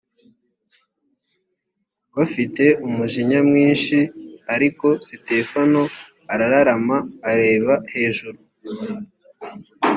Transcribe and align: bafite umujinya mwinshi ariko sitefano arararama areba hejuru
bafite 2.15 2.63
umujinya 2.87 3.39
mwinshi 3.49 3.97
ariko 4.53 4.87
sitefano 5.07 5.81
arararama 6.33 6.97
areba 7.31 7.73
hejuru 7.93 8.37